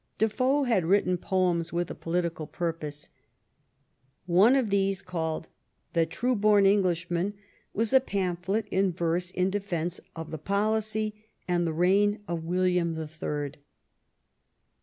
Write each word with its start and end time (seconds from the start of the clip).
Defoe 0.17 0.63
had 0.63 0.83
written 0.83 1.15
poems 1.19 1.71
with 1.71 1.91
a 1.91 1.93
political 1.93 2.47
purpose. 2.47 3.11
One 4.25 4.55
of 4.55 4.71
these, 4.71 4.99
called" 5.03 5.47
The 5.93 6.07
True 6.07 6.33
born 6.35 6.65
Englishman," 6.65 7.35
was 7.71 7.93
a 7.93 7.99
pamphlet 7.99 8.65
in 8.69 8.93
verse 8.93 9.29
in 9.29 9.51
de 9.51 9.59
fence 9.59 10.01
of 10.15 10.31
the 10.31 10.39
policy 10.39 11.27
and 11.47 11.67
the 11.67 11.71
reign 11.73 12.17
of 12.27 12.43
William 12.45 12.95
the 12.95 13.07
Third. 13.07 13.59